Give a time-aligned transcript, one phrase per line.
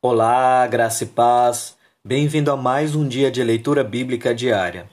[0.00, 1.76] Olá, graça e paz.
[2.04, 4.88] Bem-vindo a mais um dia de leitura bíblica diária.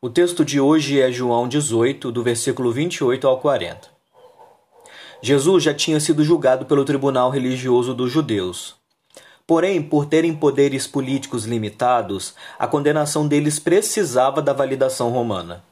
[0.00, 3.88] O texto de hoje é João 18, do versículo 28 ao 40.
[5.20, 8.76] Jesus já tinha sido julgado pelo tribunal religioso dos judeus.
[9.46, 15.64] Porém, por terem poderes políticos limitados, a condenação deles precisava da validação romana.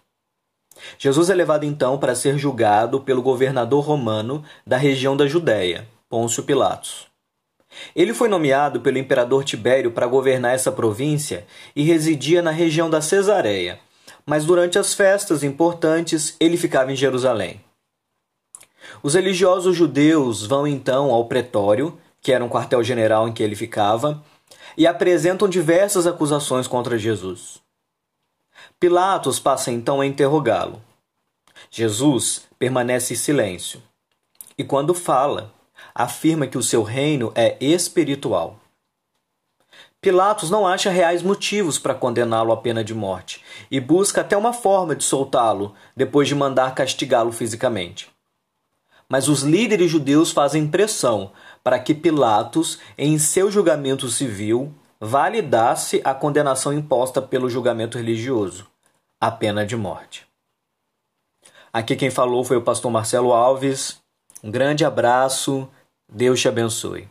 [0.98, 6.42] Jesus é levado então para ser julgado pelo governador romano da região da Judéia, Pôncio
[6.42, 7.06] Pilatos.
[7.96, 13.00] Ele foi nomeado pelo imperador Tibério para governar essa província e residia na região da
[13.00, 13.78] Cesareia,
[14.26, 17.60] mas durante as festas importantes ele ficava em Jerusalém.
[19.02, 24.22] Os religiosos judeus vão então ao pretório, que era um quartel-general em que ele ficava,
[24.76, 27.60] e apresentam diversas acusações contra Jesus.
[28.78, 30.82] Pilatos passa então a interrogá-lo.
[31.70, 33.82] Jesus permanece em silêncio.
[34.58, 35.52] E quando fala,
[35.94, 38.58] afirma que o seu reino é espiritual.
[40.00, 44.52] Pilatos não acha reais motivos para condená-lo à pena de morte e busca até uma
[44.52, 48.10] forma de soltá-lo depois de mandar castigá-lo fisicamente.
[49.08, 51.30] Mas os líderes judeus fazem pressão
[51.62, 54.74] para que Pilatos, em seu julgamento civil,
[55.04, 58.68] validasse a condenação imposta pelo julgamento religioso
[59.20, 60.24] a pena de morte.
[61.72, 64.00] Aqui quem falou foi o pastor Marcelo Alves.
[64.44, 65.68] Um grande abraço,
[66.08, 67.08] Deus te abençoe.